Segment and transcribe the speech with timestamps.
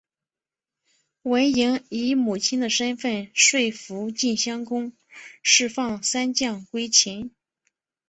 [1.21, 4.93] 文嬴以母亲的身分说服晋襄公
[5.43, 7.29] 释放三将归秦。